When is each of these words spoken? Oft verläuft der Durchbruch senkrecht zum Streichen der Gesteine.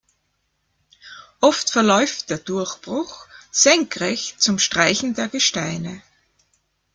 Oft 1.41 1.69
verläuft 1.71 2.31
der 2.31 2.39
Durchbruch 2.39 3.27
senkrecht 3.51 4.41
zum 4.41 4.57
Streichen 4.57 5.13
der 5.13 5.27
Gesteine. 5.27 6.01